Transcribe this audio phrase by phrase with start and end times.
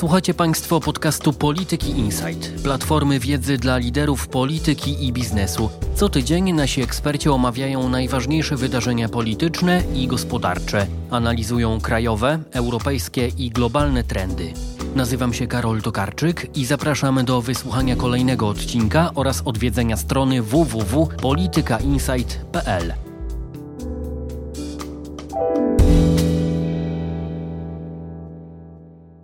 [0.00, 5.70] Słuchacie Państwo podcastu Polityki Insight, platformy wiedzy dla liderów polityki i biznesu.
[5.94, 14.04] Co tydzień nasi eksperci omawiają najważniejsze wydarzenia polityczne i gospodarcze, analizują krajowe, europejskie i globalne
[14.04, 14.52] trendy.
[14.94, 23.09] Nazywam się Karol Tokarczyk i zapraszam do wysłuchania kolejnego odcinka oraz odwiedzenia strony www.politykainsight.pl.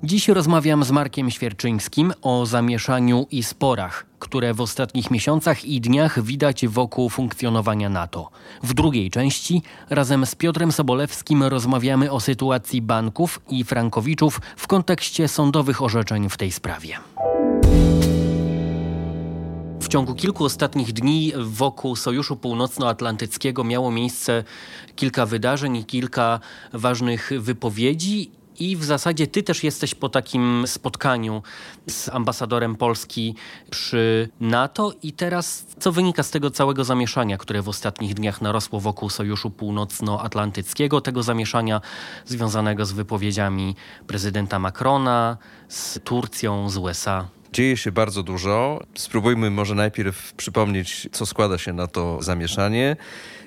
[0.06, 6.22] Dziś rozmawiam z Markiem Świerczyńskim o zamieszaniu i sporach, które w ostatnich miesiącach i dniach
[6.22, 8.30] widać wokół funkcjonowania NATO.
[8.62, 15.28] W drugiej części razem z Piotrem Sobolewskim rozmawiamy o sytuacji banków i frankowiczów w kontekście
[15.28, 16.98] sądowych orzeczeń w tej sprawie.
[19.86, 24.44] W ciągu kilku ostatnich dni wokół Sojuszu Północnoatlantyckiego miało miejsce
[24.96, 26.40] kilka wydarzeń i kilka
[26.72, 31.42] ważnych wypowiedzi i w zasadzie ty też jesteś po takim spotkaniu
[31.88, 33.34] z ambasadorem Polski
[33.70, 34.92] przy NATO.
[35.02, 39.50] I teraz co wynika z tego całego zamieszania, które w ostatnich dniach narosło wokół Sojuszu
[39.50, 41.80] Północnoatlantyckiego, tego zamieszania
[42.24, 45.36] związanego z wypowiedziami prezydenta Macrona,
[45.68, 47.28] z Turcją, z USA?
[47.56, 48.82] Dzieje się bardzo dużo.
[48.94, 52.96] Spróbujmy może najpierw przypomnieć, co składa się na to zamieszanie.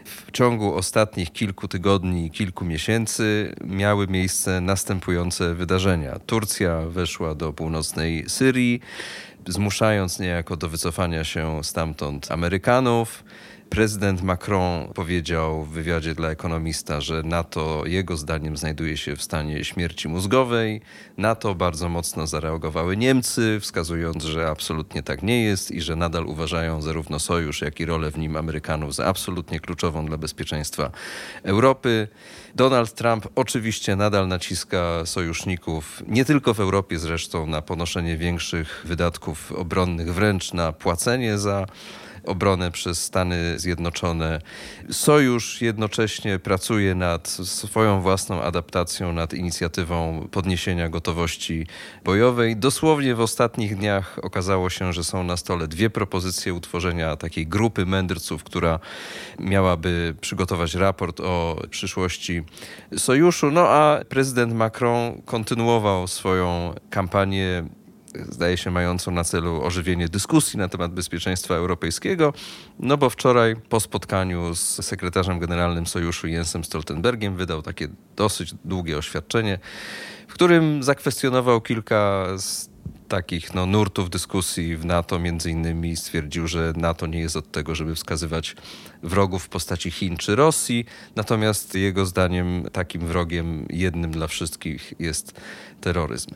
[0.05, 6.19] W ciągu ostatnich kilku tygodni, kilku miesięcy miały miejsce następujące wydarzenia.
[6.19, 8.81] Turcja weszła do północnej Syrii,
[9.47, 13.23] zmuszając niejako do wycofania się stamtąd Amerykanów.
[13.69, 19.65] Prezydent Macron powiedział w wywiadzie dla ekonomista, że NATO jego zdaniem znajduje się w stanie
[19.65, 20.81] śmierci mózgowej.
[21.17, 26.25] Na to bardzo mocno zareagowały Niemcy, wskazując, że absolutnie tak nie jest i że nadal
[26.25, 30.91] uważają zarówno sojusz, jak i rolę w nim Amerykanów za absolutnie kluczową dla bezpieczeństwa
[31.43, 32.07] Europy.
[32.55, 39.51] Donald Trump oczywiście nadal naciska sojuszników, nie tylko w Europie zresztą, na ponoszenie większych wydatków
[39.51, 41.65] obronnych, wręcz na płacenie za
[42.29, 44.41] obronę przez Stany Zjednoczone.
[44.91, 51.67] Sojusz jednocześnie pracuje nad swoją własną adaptacją, nad inicjatywą podniesienia gotowości
[52.03, 52.57] bojowej.
[52.57, 57.85] Dosłownie w ostatnich dniach okazało się, że są na stole dwie propozycje utworzenia takiej grupy
[57.85, 58.79] mędrców, która
[59.39, 62.43] miałaby przygotować raport o przyszłości
[62.97, 63.51] sojuszu.
[63.51, 67.63] No a prezydent Macron kontynuował swoją kampanię
[68.29, 72.33] zdaje się mającą na celu ożywienie dyskusji na temat bezpieczeństwa europejskiego,
[72.79, 78.97] no bo wczoraj po spotkaniu z sekretarzem generalnym Sojuszu Jensem Stoltenbergiem wydał takie dosyć długie
[78.97, 79.59] oświadczenie,
[80.27, 82.69] w którym zakwestionował kilka z
[83.09, 87.75] takich no, nurtów dyskusji w NATO, między innymi stwierdził, że NATO nie jest od tego,
[87.75, 88.55] żeby wskazywać
[89.03, 95.41] wrogów w postaci Chin czy Rosji, natomiast jego zdaniem takim wrogiem jednym dla wszystkich jest
[95.81, 96.29] terroryzm.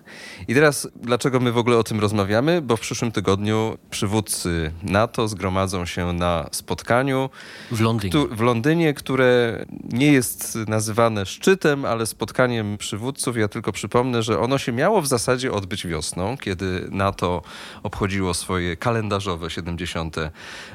[0.48, 2.62] I teraz, dlaczego my w ogóle o tym rozmawiamy?
[2.62, 7.30] Bo w przyszłym tygodniu przywódcy NATO zgromadzą się na spotkaniu
[7.72, 13.38] w Londynie, w Londynie które nie jest nazywane szczytem, ale spotkaniem przywódców.
[13.38, 17.42] Ja tylko przypomnę, że ono się miało w zasadzie odbyć wiosną, kiedy NATO
[17.84, 20.16] obchodziło swoje kalendarzowe 70.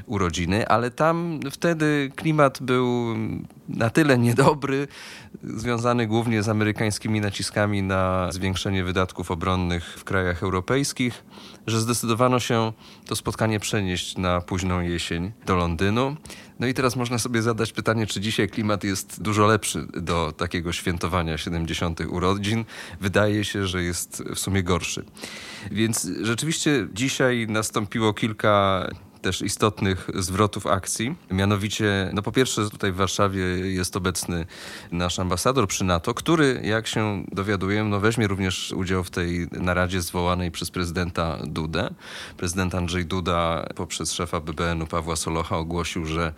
[0.06, 3.16] urodziny, ale tam wtedy klimat był
[3.68, 4.88] na tyle niedobry,
[5.42, 11.24] związany głównie z amerykańskimi naciskami na zwiększenie wydatków obronnych w krajach europejskich,
[11.66, 12.72] że zdecydowano się
[13.06, 16.16] to spotkanie przenieść na późną jesień do Londynu.
[16.58, 20.72] No i teraz można sobie zadać pytanie, czy dzisiaj klimat jest dużo lepszy do takiego
[20.72, 22.00] świętowania 70.
[22.00, 22.64] urodzin.
[23.00, 25.04] Wydaje się, że jest w sumie gorszy.
[25.70, 28.86] Więc rzeczywiście dzisiaj nastąpiło kilka
[29.22, 31.14] też istotnych zwrotów akcji.
[31.30, 34.46] Mianowicie, no po pierwsze tutaj w Warszawie jest obecny
[34.92, 40.02] nasz ambasador przy NATO, który, jak się dowiaduję, no weźmie również udział w tej naradzie
[40.02, 41.90] zwołanej przez prezydenta Dudę.
[42.36, 46.32] Prezydent Andrzej Duda poprzez szefa BBN-u Pawła Solocha ogłosił, że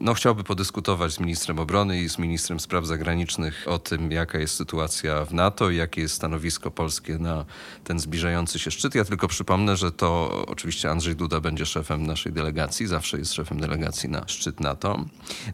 [0.00, 4.54] no, chciałby podyskutować z ministrem obrony i z ministrem spraw zagranicznych o tym, jaka jest
[4.54, 7.44] sytuacja w NATO i jakie jest stanowisko polskie na
[7.84, 8.94] ten zbliżający się szczyt.
[8.94, 13.60] Ja tylko przypomnę, że to oczywiście Andrzej Duda będzie szefem naszej delegacji, zawsze jest szefem
[13.60, 15.04] delegacji na szczyt NATO,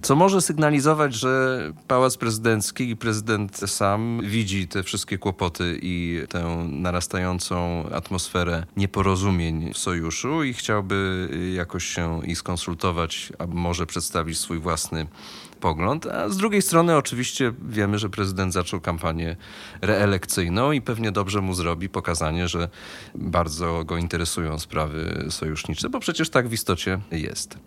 [0.03, 6.69] co może sygnalizować, że Pałac Prezydencki i prezydent sam widzi te wszystkie kłopoty i tę
[6.71, 14.59] narastającą atmosferę nieporozumień w sojuszu i chciałby jakoś się i skonsultować, a może przedstawić swój
[14.59, 15.07] własny
[15.61, 19.37] pogląd, a z drugiej strony oczywiście wiemy, że prezydent zaczął kampanię
[19.81, 22.69] reelekcyjną i pewnie dobrze mu zrobi pokazanie, że
[23.15, 27.59] bardzo go interesują sprawy sojusznicze, bo przecież tak w istocie jest.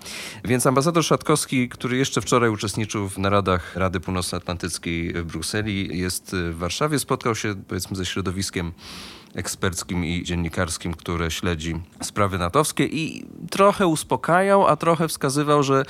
[0.43, 6.57] Więc ambasador Szatkowski, który jeszcze wczoraj uczestniczył w naradach Rady Północnoatlantyckiej w Brukseli, jest w
[6.57, 8.71] Warszawie, spotkał się powiedzmy ze środowiskiem
[9.35, 15.85] eksperckim i dziennikarskim, które śledzi sprawy natowskie i trochę uspokajał, a trochę wskazywał, że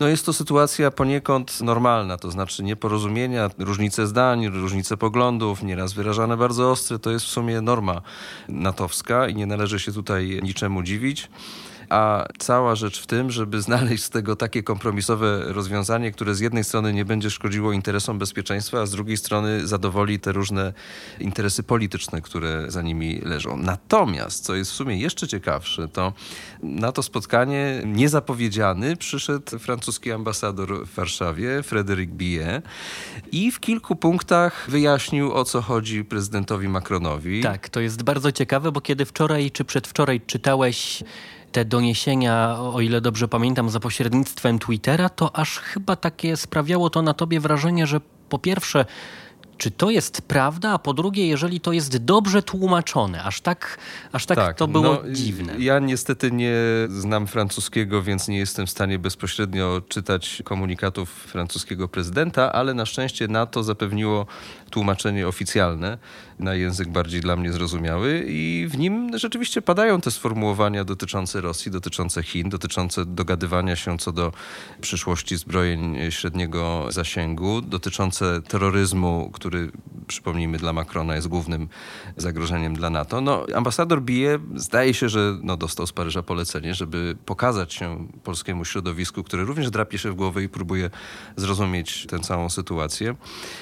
[0.00, 6.36] no jest to sytuacja poniekąd normalna, to znaczy nieporozumienia, różnice zdań, różnice poglądów, nieraz wyrażane
[6.36, 8.02] bardzo ostre, to jest w sumie norma
[8.48, 11.28] natowska i nie należy się tutaj niczemu dziwić
[11.88, 16.64] a cała rzecz w tym, żeby znaleźć z tego takie kompromisowe rozwiązanie, które z jednej
[16.64, 20.72] strony nie będzie szkodziło interesom bezpieczeństwa, a z drugiej strony zadowoli te różne
[21.20, 23.56] interesy polityczne, które za nimi leżą.
[23.56, 26.12] Natomiast, co jest w sumie jeszcze ciekawsze, to
[26.62, 32.64] na to spotkanie niezapowiedziany przyszedł francuski ambasador w Warszawie, Frédéric Billet
[33.32, 37.42] i w kilku punktach wyjaśnił, o co chodzi prezydentowi Macronowi.
[37.42, 41.02] Tak, to jest bardzo ciekawe, bo kiedy wczoraj czy przedwczoraj czytałeś
[41.52, 47.02] te doniesienia, o ile dobrze pamiętam, za pośrednictwem Twittera, to aż chyba takie sprawiało to
[47.02, 48.84] na tobie wrażenie, że po pierwsze,
[49.58, 53.78] czy to jest prawda, a po drugie, jeżeli to jest dobrze tłumaczone, aż tak,
[54.12, 55.54] aż tak, tak to było no, dziwne.
[55.58, 56.54] Ja niestety nie
[56.88, 63.28] znam francuskiego, więc nie jestem w stanie bezpośrednio czytać komunikatów francuskiego prezydenta, ale na szczęście
[63.28, 64.26] NATO zapewniło
[64.70, 65.98] tłumaczenie oficjalne
[66.38, 71.70] na język bardziej dla mnie zrozumiały i w nim rzeczywiście padają te sformułowania dotyczące Rosji,
[71.70, 74.32] dotyczące Chin, dotyczące dogadywania się co do
[74.80, 79.47] przyszłości zbrojeń średniego zasięgu, dotyczące terroryzmu, który
[80.06, 81.68] przypomnijmy dla Macrona jest głównym
[82.16, 83.20] zagrożeniem dla NATO.
[83.20, 88.64] No, ambasador Bije zdaje się, że no, dostał z Paryża polecenie, żeby pokazać się polskiemu
[88.64, 90.90] środowisku, które również drapie się w głowę i próbuje
[91.36, 93.14] zrozumieć tę całą sytuację.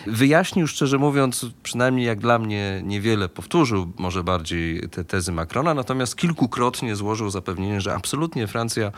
[0.07, 6.17] Wyjaśnił szczerze mówiąc, przynajmniej jak dla mnie niewiele powtórzył, może bardziej te tezy Macrona, natomiast
[6.17, 8.93] kilkukrotnie złożył zapewnienie, że absolutnie Francja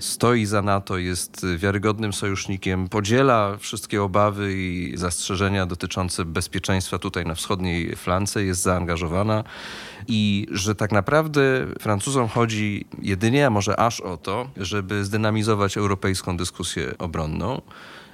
[0.00, 7.34] stoi za NATO, jest wiarygodnym sojusznikiem, podziela wszystkie obawy i zastrzeżenia dotyczące bezpieczeństwa tutaj na
[7.34, 9.44] wschodniej flance, jest zaangażowana
[10.08, 16.36] i że tak naprawdę Francuzom chodzi jedynie, a może aż o to, żeby zdynamizować europejską
[16.36, 17.60] dyskusję obronną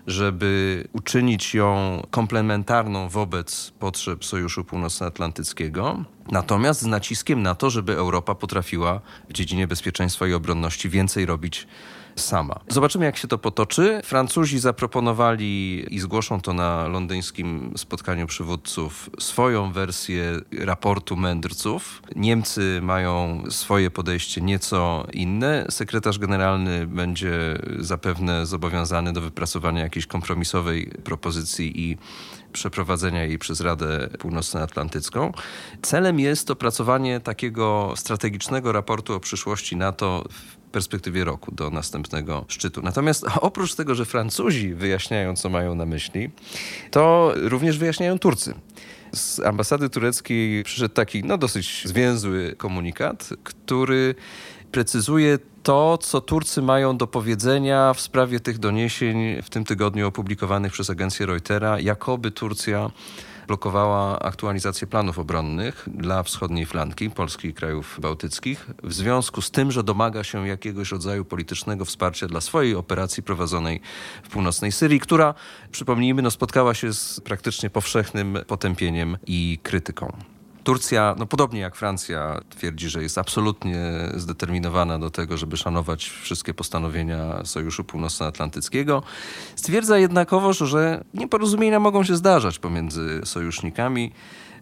[0.06, 8.34] żeby uczynić ją komplementarną wobec potrzeb Sojuszu Północnoatlantyckiego, natomiast z naciskiem na to, żeby Europa
[8.34, 11.66] potrafiła w dziedzinie bezpieczeństwa i obronności więcej robić
[12.20, 12.60] sama.
[12.68, 14.00] Zobaczymy, jak się to potoczy.
[14.04, 22.02] Francuzi zaproponowali i zgłoszą to na londyńskim spotkaniu przywódców swoją wersję raportu mędrców.
[22.16, 25.66] Niemcy mają swoje podejście nieco inne.
[25.70, 31.98] Sekretarz generalny będzie zapewne zobowiązany do wypracowania jakiejś kompromisowej propozycji i
[32.52, 35.32] przeprowadzenia jej przez Radę Północnoatlantycką.
[35.82, 42.82] Celem jest opracowanie takiego strategicznego raportu o przyszłości NATO w perspektywie roku do następnego szczytu.
[42.82, 46.30] Natomiast oprócz tego, że Francuzi wyjaśniają, co mają na myśli,
[46.90, 48.54] to również wyjaśniają Turcy.
[49.14, 54.14] Z ambasady tureckiej przyszedł taki no, dosyć zwięzły komunikat, który
[54.72, 60.72] precyzuje to, co Turcy mają do powiedzenia w sprawie tych doniesień w tym tygodniu opublikowanych
[60.72, 62.90] przez agencję Reutera, jakoby Turcja
[63.50, 69.72] blokowała aktualizację planów obronnych dla wschodniej flanki Polski i krajów bałtyckich w związku z tym,
[69.72, 73.80] że domaga się jakiegoś rodzaju politycznego wsparcia dla swojej operacji prowadzonej
[74.22, 75.34] w północnej Syrii, która,
[75.70, 80.12] przypomnijmy, no, spotkała się z praktycznie powszechnym potępieniem i krytyką.
[80.64, 83.78] Turcja, no podobnie jak Francja, twierdzi, że jest absolutnie
[84.14, 89.02] zdeterminowana do tego, żeby szanować wszystkie postanowienia Sojuszu Północnoatlantyckiego.
[89.56, 94.12] Stwierdza jednakowoż, że nieporozumienia mogą się zdarzać pomiędzy sojusznikami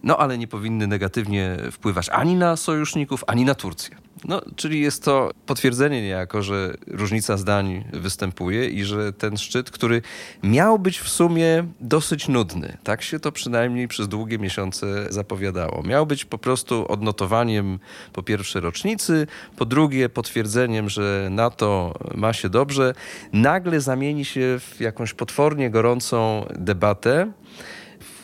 [0.03, 3.95] no ale nie powinny negatywnie wpływać ani na sojuszników, ani na Turcję.
[4.25, 10.01] No, czyli jest to potwierdzenie niejako, że różnica zdań występuje i że ten szczyt, który
[10.43, 15.83] miał być w sumie dosyć nudny, tak się to przynajmniej przez długie miesiące zapowiadało.
[15.83, 17.79] Miał być po prostu odnotowaniem
[18.13, 19.27] po pierwsze rocznicy,
[19.57, 22.93] po drugie potwierdzeniem, że NATO ma się dobrze,
[23.33, 27.31] nagle zamieni się w jakąś potwornie gorącą debatę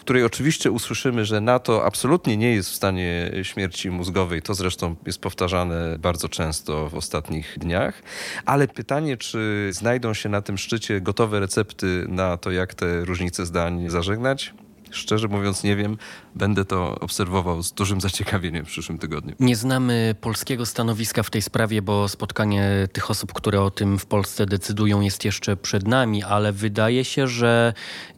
[0.05, 4.41] której oczywiście usłyszymy, że NATO absolutnie nie jest w stanie śmierci mózgowej.
[4.41, 8.01] To zresztą jest powtarzane bardzo często w ostatnich dniach.
[8.45, 13.45] Ale pytanie, czy znajdą się na tym szczycie gotowe recepty na to, jak te różnice
[13.45, 14.53] zdań zażegnać?
[14.91, 15.97] Szczerze mówiąc nie wiem.
[16.35, 19.35] Będę to obserwował z dużym zaciekawieniem w przyszłym tygodniu.
[19.39, 24.05] Nie znamy polskiego stanowiska w tej sprawie, bo spotkanie tych osób, które o tym w
[24.05, 27.73] Polsce decydują jest jeszcze przed nami, ale wydaje się, że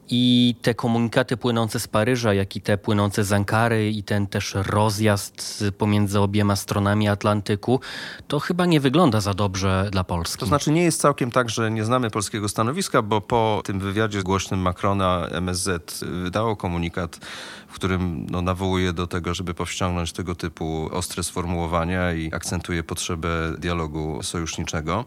[0.09, 4.55] i te komunikaty płynące z Paryża, jak i te płynące z Ankary i ten też
[4.55, 7.79] rozjazd pomiędzy obiema stronami Atlantyku,
[8.27, 10.39] to chyba nie wygląda za dobrze dla Polski.
[10.39, 14.23] To znaczy nie jest całkiem tak, że nie znamy polskiego stanowiska, bo po tym wywiadzie
[14.23, 17.19] głośnym Macrona MSZ wydało komunikat,
[17.67, 23.29] w którym no, nawołuje do tego, żeby powściągnąć tego typu ostre sformułowania i akcentuje potrzebę
[23.57, 25.05] dialogu sojuszniczego.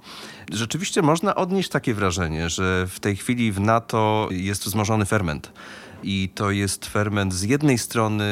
[0.53, 5.53] Rzeczywiście można odnieść takie wrażenie, że w tej chwili w NATO jest wzmożony ferment.
[6.03, 8.25] I to jest ferment z jednej strony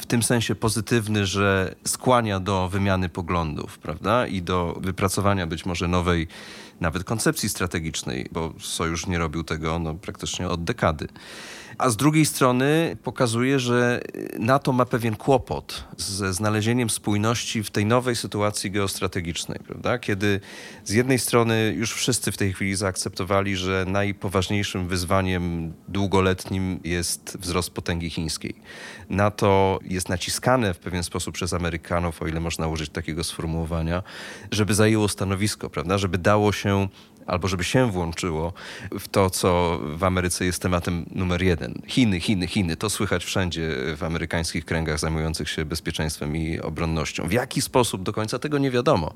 [0.00, 4.26] w tym sensie pozytywny, że skłania do wymiany poglądów, prawda?
[4.26, 6.28] I do wypracowania być może nowej,
[6.80, 11.08] nawet koncepcji strategicznej, bo Sojusz nie robił tego no, praktycznie od dekady
[11.80, 14.00] a z drugiej strony pokazuje, że
[14.38, 19.98] NATO ma pewien kłopot ze znalezieniem spójności w tej nowej sytuacji geostrategicznej, prawda?
[19.98, 20.40] Kiedy
[20.84, 27.70] z jednej strony już wszyscy w tej chwili zaakceptowali, że najpoważniejszym wyzwaniem długoletnim jest wzrost
[27.70, 28.54] potęgi chińskiej.
[29.08, 34.02] NATO jest naciskane w pewien sposób przez Amerykanów, o ile można użyć takiego sformułowania,
[34.50, 35.98] żeby zajęło stanowisko, prawda?
[35.98, 36.88] Żeby dało się
[37.30, 38.52] albo żeby się włączyło
[39.00, 41.82] w to, co w Ameryce jest tematem numer jeden.
[41.86, 42.76] Chiny, Chiny, Chiny.
[42.76, 47.28] To słychać wszędzie w amerykańskich kręgach zajmujących się bezpieczeństwem i obronnością.
[47.28, 49.14] W jaki sposób do końca tego nie wiadomo.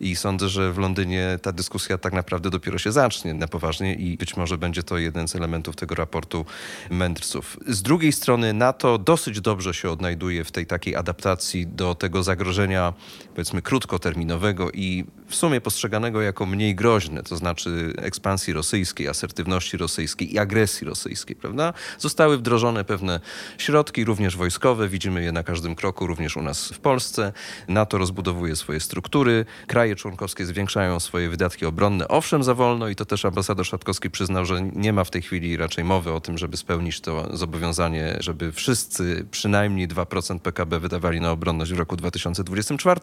[0.00, 4.16] I sądzę, że w Londynie ta dyskusja tak naprawdę dopiero się zacznie na poważnie i
[4.16, 6.46] być może będzie to jeden z elementów tego raportu
[6.90, 7.56] mędrców.
[7.66, 12.92] Z drugiej strony NATO dosyć dobrze się odnajduje w tej takiej adaptacji do tego zagrożenia,
[13.34, 19.76] powiedzmy, krótkoterminowego i w sumie postrzeganego jako mniej groźne, to znaczy znaczy ekspansji rosyjskiej, asertywności
[19.76, 21.72] rosyjskiej i agresji rosyjskiej, prawda?
[21.98, 23.20] Zostały wdrożone pewne
[23.58, 27.32] środki, również wojskowe, widzimy je na każdym kroku, również u nas w Polsce.
[27.68, 33.04] NATO rozbudowuje swoje struktury, kraje członkowskie zwiększają swoje wydatki obronne, owszem za wolno i to
[33.04, 36.56] też ambasador Szatkowski przyznał, że nie ma w tej chwili raczej mowy o tym, żeby
[36.56, 43.00] spełnić to zobowiązanie, żeby wszyscy przynajmniej 2% PKB wydawali na obronność w roku 2024,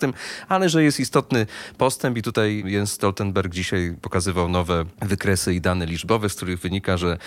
[0.50, 5.86] ale że jest istotny postęp i tutaj Jens Stoltenberg dzisiaj pokazywał nowe wykresy i dane
[5.86, 7.18] liczbowe, z których wynika, że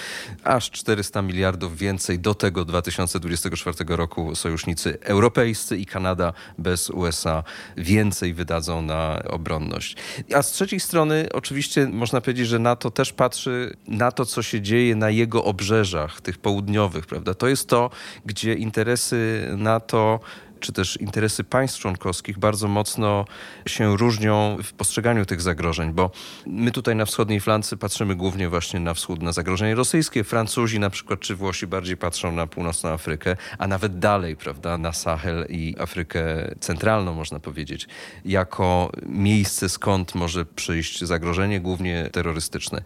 [0.44, 7.42] aż 400 miliardów więcej do tego 2024 roku sojusznicy europejscy i Kanada bez USA
[7.76, 9.96] więcej wydadzą na obronność.
[10.34, 14.60] A z trzeciej strony oczywiście można powiedzieć, że NATO też patrzy na to, co się
[14.60, 17.34] dzieje na jego obrzeżach, tych południowych, prawda?
[17.34, 17.90] To jest to,
[18.26, 20.20] gdzie interesy NATO
[20.66, 23.24] czy też interesy państw członkowskich bardzo mocno
[23.68, 26.10] się różnią w postrzeganiu tych zagrożeń, bo
[26.46, 30.24] my tutaj na wschodniej flance patrzymy głównie właśnie na wschód, na zagrożenie rosyjskie.
[30.24, 34.92] Francuzi na przykład czy Włosi bardziej patrzą na północną Afrykę, a nawet dalej, prawda, na
[34.92, 37.86] Sahel i Afrykę Centralną, można powiedzieć,
[38.24, 42.82] jako miejsce, skąd może przyjść zagrożenie, głównie terrorystyczne.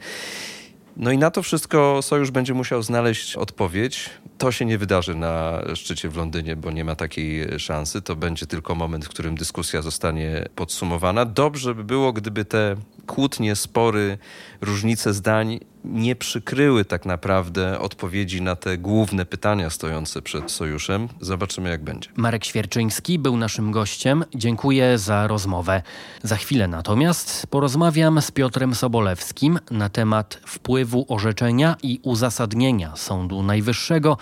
[1.01, 4.11] No i na to wszystko Sojusz będzie musiał znaleźć odpowiedź.
[4.39, 8.03] To się nie wydarzy na szczycie w Londynie, bo nie ma takiej szansy.
[8.03, 11.25] To będzie tylko moment, w którym dyskusja zostanie podsumowana.
[11.25, 12.77] Dobrze by było, gdyby te
[13.07, 14.19] kłótnie, spory,
[14.61, 21.09] różnice zdań nie przykryły tak naprawdę odpowiedzi na te główne pytania stojące przed sojuszem.
[21.21, 22.11] Zobaczymy, jak będzie.
[22.17, 24.25] Marek Świerczyński był naszym gościem.
[24.35, 25.83] Dziękuję za rozmowę.
[26.23, 34.17] Za chwilę natomiast porozmawiam z Piotrem Sobolewskim na temat wpływu orzeczenia i uzasadnienia Sądu Najwyższego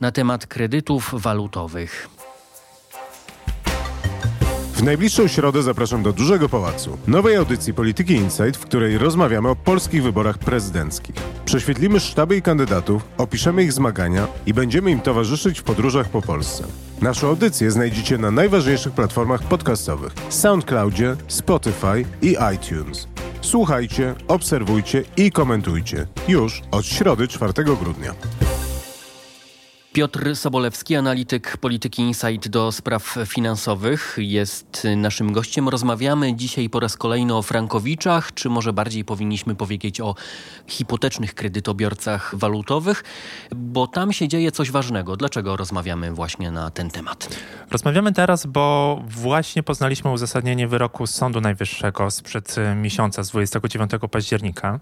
[0.00, 2.19] na temat kredytów walutowych.
[4.80, 9.56] W najbliższą środę zapraszam do Dużego Pałacu, nowej audycji Polityki Insight, w której rozmawiamy o
[9.56, 11.16] polskich wyborach prezydenckich.
[11.44, 16.64] Prześwietlimy sztaby i kandydatów, opiszemy ich zmagania i będziemy im towarzyszyć w podróżach po Polsce.
[17.02, 23.08] Naszą audycję znajdziecie na najważniejszych platformach podcastowych: SoundCloudzie, Spotify i iTunes.
[23.40, 26.06] Słuchajcie, obserwujcie i komentujcie.
[26.28, 28.14] Już od środy 4 grudnia.
[29.92, 35.68] Piotr Sobolewski, analityk polityki Insight do spraw finansowych, jest naszym gościem.
[35.68, 40.14] Rozmawiamy dzisiaj po raz kolejny o frankowiczach, czy może bardziej powinniśmy powiedzieć o
[40.66, 43.04] hipotecznych kredytobiorcach walutowych,
[43.56, 45.16] bo tam się dzieje coś ważnego.
[45.16, 47.28] Dlaczego rozmawiamy właśnie na ten temat?
[47.70, 54.80] Rozmawiamy teraz, bo właśnie poznaliśmy uzasadnienie wyroku Sądu Najwyższego sprzed miesiąca, z 29 października.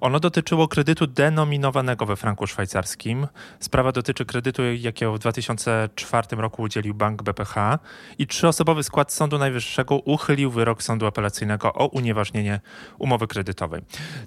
[0.00, 3.26] Ono dotyczyło kredytu denominowanego we franku szwajcarskim.
[3.60, 7.78] Sprawa dotyczy kredytu kredytu, jakiego w 2004 roku udzielił bank BPH
[8.18, 12.60] i trzyosobowy skład Sądu Najwyższego uchylił wyrok Sądu Apelacyjnego o unieważnienie
[12.98, 13.82] umowy kredytowej.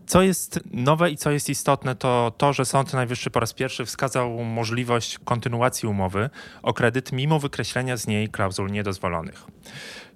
[0.07, 3.85] Co jest nowe i co jest istotne, to to, że Sąd Najwyższy po raz pierwszy
[3.85, 6.29] wskazał możliwość kontynuacji umowy
[6.63, 9.45] o kredyt mimo wykreślenia z niej klauzul niedozwolonych.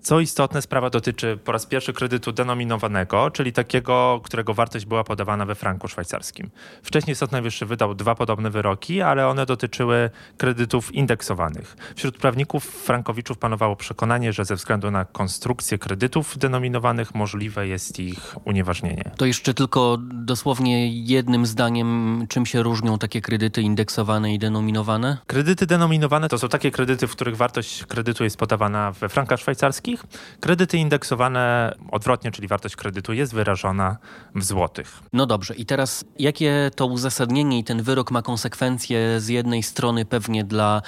[0.01, 5.45] Co istotne, sprawa dotyczy po raz pierwszy kredytu denominowanego, czyli takiego, którego wartość była podawana
[5.45, 6.49] we franku szwajcarskim.
[6.83, 9.88] Wcześniej Sąd Najwyższy wydał dwa podobne wyroki, ale one dotyczyły
[10.37, 11.77] kredytów indeksowanych.
[11.95, 18.35] Wśród prawników frankowiczów panowało przekonanie, że ze względu na konstrukcję kredytów denominowanych możliwe jest ich
[18.45, 19.11] unieważnienie.
[19.17, 25.17] To jeszcze tylko dosłownie jednym zdaniem, czym się różnią takie kredyty indeksowane i denominowane?
[25.27, 30.03] Kredyty denominowane to są takie kredyty, w których wartość kredytu jest podawana we frankach szwajcarskich,
[30.39, 33.97] Kredyty indeksowane odwrotnie, czyli wartość kredytu jest wyrażona
[34.35, 34.99] w złotych.
[35.13, 39.78] No dobrze, i teraz jakie to uzasadnienie i ten wyrok ma konsekwencje z jednej strony
[40.05, 40.81] pewnie dla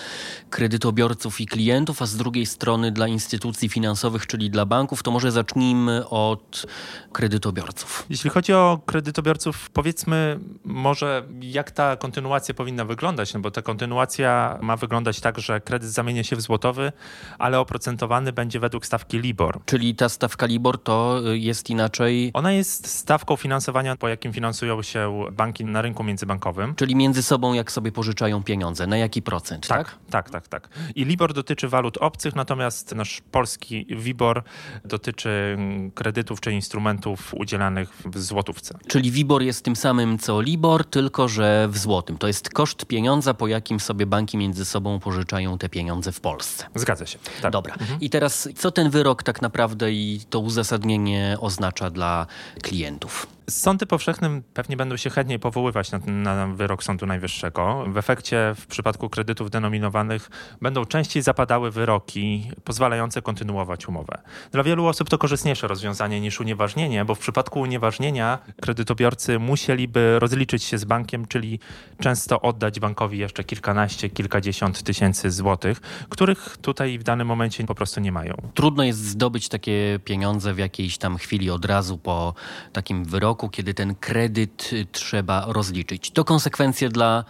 [0.50, 5.32] kredytobiorców i klientów, a z drugiej strony dla instytucji finansowych, czyli dla banków, to może
[5.32, 6.66] zacznijmy od
[7.12, 8.06] kredytobiorców.
[8.10, 14.58] Jeśli chodzi o kredytobiorców, powiedzmy może jak ta kontynuacja powinna wyglądać, no bo ta kontynuacja
[14.62, 16.92] ma wyglądać tak, że kredyt zamienia się w złotowy,
[17.40, 19.60] ale oprocentowany będzie według stawki LIBOR.
[19.66, 22.32] Czyli ta stawka LIBOR to jest inaczej.
[22.34, 26.76] Ona jest stawką finansowania, po jakim finansują się banki na rynku międzybankowym.
[26.76, 28.81] Czyli między sobą, jak sobie pożyczają pieniądze.
[28.88, 29.68] Na jaki procent?
[29.68, 30.68] Tak, tak, tak, tak.
[30.68, 30.70] tak.
[30.96, 34.44] I LIBOR dotyczy walut obcych, natomiast nasz polski WIBOR
[34.86, 38.78] dotyczy mm, kredytów czy instrumentów udzielanych w złotówce.
[38.88, 42.18] Czyli WIBOR jest tym samym co LIBOR, tylko że w złotym.
[42.18, 46.66] To jest koszt pieniądza, po jakim sobie banki między sobą pożyczają te pieniądze w Polsce.
[46.76, 47.20] Zgadza się.
[47.42, 47.52] Tak.
[47.52, 47.74] Dobra.
[47.74, 48.00] Mhm.
[48.00, 52.28] I teraz co ten wyrok tak naprawdę i to uzasadnienie oznacza dla
[52.62, 53.28] klientów?
[53.52, 57.86] Sądy powszechne pewnie będą się chętniej powoływać na, na, wyrok Sądu Najwyższego.
[57.88, 60.30] W efekcie w przypadku kredytów denominowanych
[60.62, 64.22] będą częściej zapadały wyroki pozwalające kontynuować umowę.
[64.52, 70.64] Dla wielu osób to korzystniejsze rozwiązanie niż unieważnienie, bo w przypadku unieważnienia kredytobiorcy musieliby rozliczyć
[70.64, 71.60] się z bankiem, czyli
[72.00, 78.00] często oddać bankowi jeszcze kilkanaście, kilkadziesiąt tysięcy złotych, których tutaj w danym momencie po prostu
[78.00, 78.34] nie mają.
[78.54, 82.34] Trudno jest zdobyć takie pieniądze w jakiejś tam chwili od razu po
[82.74, 86.12] takim wyroku roku, kiedy ten kredyt y, trzeba rozliczyć.
[86.12, 87.24] To konsekwencje dla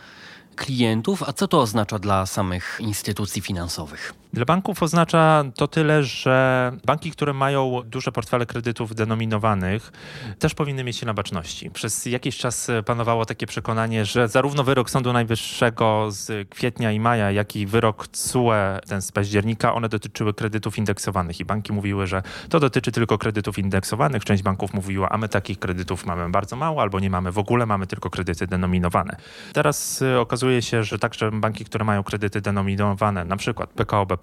[0.56, 4.14] klientów, a co to oznacza dla samych instytucji finansowych?
[4.34, 9.92] Dla banków oznacza to tyle, że banki, które mają duże portfele kredytów denominowanych,
[10.40, 11.72] też powinny mieć się na baczności.
[11.72, 17.32] Przez jakiś czas panowało takie przekonanie, że zarówno wyrok Sądu Najwyższego z kwietnia i maja,
[17.32, 22.24] jak i wyrok CUE, ten z października, one dotyczyły kredytów indeksowanych i banki mówiły, że
[22.50, 24.26] to dotyczy tylko kredytów indeksowanych.
[24.26, 27.66] Część banków mówiła, a my takich kredytów mamy bardzo mało albo nie mamy w ogóle,
[27.66, 29.16] mamy tylko kredyty denominowane.
[29.54, 34.21] Teraz y, okazuje się, że także banki, które mają kredyty denominowane, na przykład PKO BP,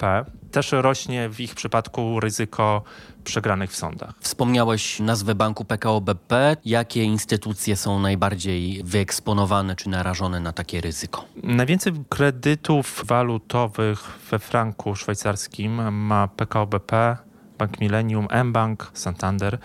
[0.51, 2.83] też rośnie w ich przypadku ryzyko
[3.23, 4.13] przegranych w sądach.
[4.19, 6.57] Wspomniałeś nazwę banku PKO BP.
[6.65, 11.25] Jakie instytucje są najbardziej wyeksponowane czy narażone na takie ryzyko?
[11.43, 17.17] Najwięcej kredytów walutowych we franku szwajcarskim ma PKO BP,
[17.59, 19.57] Bank Millennium, mBank, Santander.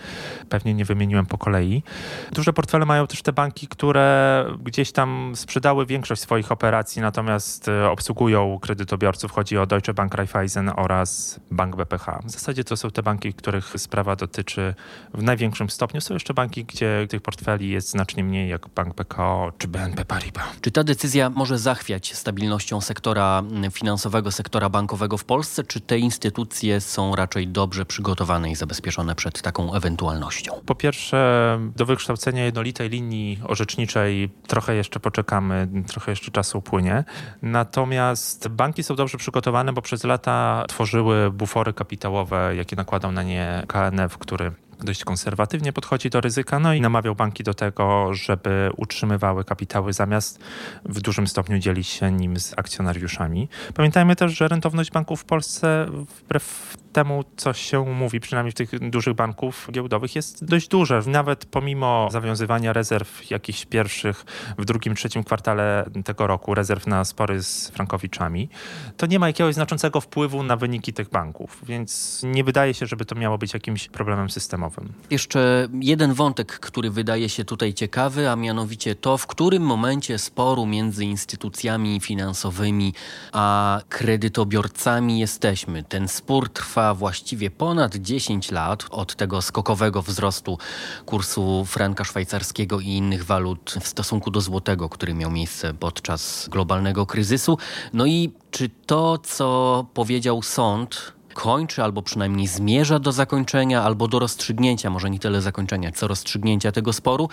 [0.49, 1.83] Pewnie nie wymieniłem po kolei.
[2.31, 7.89] Duże portfele mają też te banki, które gdzieś tam sprzedały większość swoich operacji, natomiast e,
[7.89, 9.31] obsługują kredytobiorców.
[9.31, 12.21] Chodzi o Deutsche Bank Raiffeisen oraz Bank BPH.
[12.23, 14.75] W zasadzie to są te banki, których sprawa dotyczy
[15.13, 16.01] w największym stopniu.
[16.01, 20.45] Są jeszcze banki, gdzie tych portfeli jest znacznie mniej, jak Bank PKO czy BNP Paribas.
[20.61, 26.81] Czy ta decyzja może zachwiać stabilnością sektora finansowego, sektora bankowego w Polsce, czy te instytucje
[26.81, 30.53] są raczej dobrze przygotowane i zabezpieczone przed taką ewentualnością?
[30.65, 37.03] Po pierwsze, do wykształcenia jednolitej linii orzeczniczej trochę jeszcze poczekamy, trochę jeszcze czasu upłynie.
[37.41, 43.63] Natomiast banki są dobrze przygotowane, bo przez lata tworzyły bufory kapitałowe, jakie nakładał na nie
[43.67, 49.43] KNF, który dość konserwatywnie podchodzi do ryzyka, no i namawiał banki do tego, żeby utrzymywały
[49.43, 50.39] kapitały zamiast
[50.85, 53.49] w dużym stopniu dzielić się nim z akcjonariuszami.
[53.73, 58.89] Pamiętajmy też, że rentowność banków w Polsce wbrew temu, co się mówi, przynajmniej w tych
[58.89, 61.01] dużych banków giełdowych, jest dość duże.
[61.07, 64.25] Nawet pomimo zawiązywania rezerw jakichś pierwszych
[64.57, 68.49] w drugim, trzecim kwartale tego roku, rezerw na spory z frankowiczami,
[68.97, 73.05] to nie ma jakiegoś znaczącego wpływu na wyniki tych banków, więc nie wydaje się, żeby
[73.05, 74.93] to miało być jakimś problemem systemowym.
[75.09, 80.65] Jeszcze jeden wątek, który wydaje się tutaj ciekawy, a mianowicie to, w którym momencie sporu
[80.65, 82.93] między instytucjami finansowymi
[83.31, 85.83] a kredytobiorcami jesteśmy.
[85.83, 90.57] Ten spór trwa właściwie ponad 10 lat od tego skokowego wzrostu
[91.05, 97.05] kursu franka szwajcarskiego i innych walut w stosunku do złotego, który miał miejsce podczas globalnego
[97.05, 97.57] kryzysu.
[97.93, 104.19] No i czy to, co powiedział sąd, kończy albo przynajmniej zmierza do zakończenia albo do
[104.19, 107.29] rozstrzygnięcia, może nie tyle zakończenia, co rozstrzygnięcia tego sporu,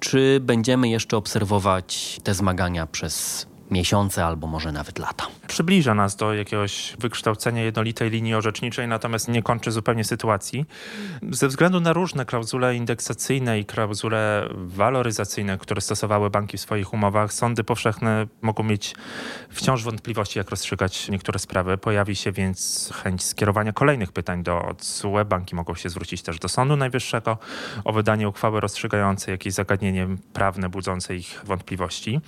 [0.00, 5.26] czy będziemy jeszcze obserwować te zmagania przez miesiące albo może nawet lata.
[5.46, 10.64] Przybliża nas do jakiegoś wykształcenia jednolitej linii orzeczniczej, natomiast nie kończy zupełnie sytuacji.
[11.30, 17.32] Ze względu na różne klauzule indeksacyjne i klauzule waloryzacyjne, które stosowały banki w swoich umowach,
[17.32, 18.94] sądy powszechne mogą mieć
[19.48, 21.78] wciąż wątpliwości, jak rozstrzygać niektóre sprawy.
[21.78, 25.24] Pojawi się więc chęć skierowania kolejnych pytań do CUE.
[25.24, 27.38] Banki mogą się zwrócić też do Sądu Najwyższego
[27.84, 32.20] o wydanie uchwały rozstrzygającej jakieś zagadnienie prawne budzące ich wątpliwości.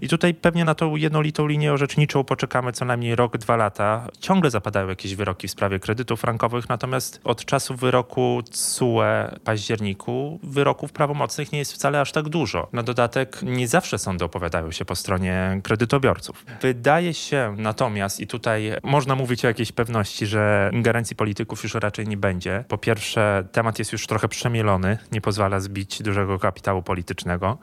[0.00, 4.08] I tutaj pewnie na na tą jednolitą linię orzeczniczą poczekamy co najmniej rok, dwa lata.
[4.20, 9.00] Ciągle zapadają jakieś wyroki w sprawie kredytów frankowych, natomiast od czasu wyroku CUE
[9.36, 12.68] w październiku wyroków prawomocnych nie jest wcale aż tak dużo.
[12.72, 16.44] Na dodatek nie zawsze sądy opowiadają się po stronie kredytobiorców.
[16.62, 22.08] Wydaje się natomiast, i tutaj można mówić o jakiejś pewności, że ingerencji polityków już raczej
[22.08, 22.64] nie będzie.
[22.68, 27.58] Po pierwsze, temat jest już trochę przemielony, nie pozwala zbić dużego kapitału politycznego.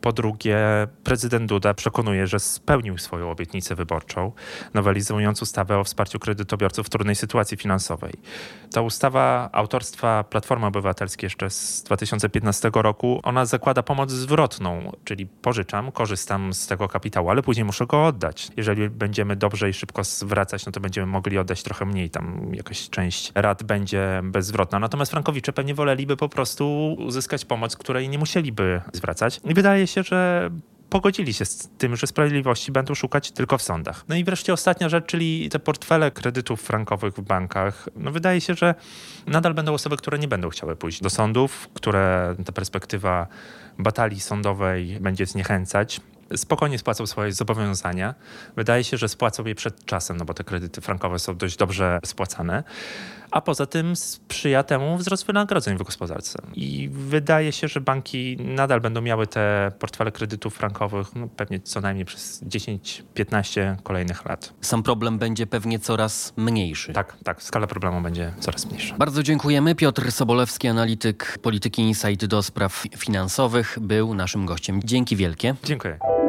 [0.00, 0.58] Po drugie,
[1.04, 4.32] prezydent Duda przekonuje, że spełnił swoją obietnicę wyborczą,
[4.74, 8.12] nowelizując ustawę o wsparciu kredytobiorców w trudnej sytuacji finansowej.
[8.72, 15.92] Ta ustawa autorstwa Platformy Obywatelskiej jeszcze z 2015 roku, ona zakłada pomoc zwrotną, czyli pożyczam,
[15.92, 18.48] korzystam z tego kapitału, ale później muszę go oddać.
[18.56, 22.90] Jeżeli będziemy dobrze i szybko zwracać, no to będziemy mogli oddać trochę mniej, tam jakaś
[22.90, 24.78] część rat będzie bezzwrotna.
[24.78, 29.40] Natomiast frankowicze pewnie woleliby po prostu uzyskać pomoc, której nie musieliby zwracać.
[29.44, 30.50] I wydaje się, że
[30.90, 34.04] pogodzili się z tym, że sprawiedliwości będą szukać tylko w sądach.
[34.08, 37.88] No i wreszcie ostatnia rzecz, czyli te portfele kredytów frankowych w bankach.
[37.96, 38.74] No wydaje się, że
[39.26, 43.26] nadal będą osoby, które nie będą chciały pójść do sądów, które ta perspektywa
[43.78, 46.00] batalii sądowej będzie zniechęcać
[46.36, 48.14] spokojnie spłacą swoje zobowiązania.
[48.56, 51.98] Wydaje się, że spłacą je przed czasem, no bo te kredyty frankowe są dość dobrze
[52.04, 52.64] spłacane
[53.30, 56.38] a poza tym sprzyja temu wzrost wynagrodzeń w gospodarce.
[56.54, 61.80] I wydaje się, że banki nadal będą miały te portfele kredytów frankowych no pewnie co
[61.80, 64.52] najmniej przez 10-15 kolejnych lat.
[64.60, 66.92] Sam problem będzie pewnie coraz mniejszy.
[66.92, 68.96] Tak, tak, skala problemu będzie coraz mniejsza.
[68.96, 69.74] Bardzo dziękujemy.
[69.74, 74.80] Piotr Sobolewski, analityk polityki Insight do spraw finansowych, był naszym gościem.
[74.84, 75.54] Dzięki wielkie.
[75.64, 76.19] Dziękuję.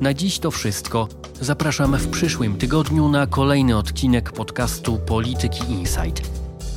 [0.00, 1.08] Na dziś to wszystko.
[1.40, 6.26] Zapraszamy w przyszłym tygodniu na kolejny odcinek podcastu Polityki Insight.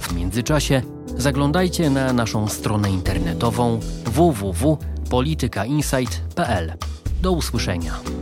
[0.02, 0.82] W międzyczasie
[1.18, 6.74] zaglądajcie na naszą stronę internetową www.politykainsight.pl.
[7.22, 8.21] Do usłyszenia.